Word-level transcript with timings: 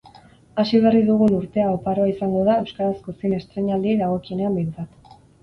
Hasi 0.61 0.77
berri 0.85 1.01
dugun 1.09 1.35
urtea 1.39 1.67
oparoa 1.73 2.07
izango 2.13 2.41
da 2.49 2.57
euskarazko 2.63 3.15
zine 3.21 3.41
estreinaldiei 3.43 3.95
dagokienean 4.03 4.59
behintzat. 4.61 5.17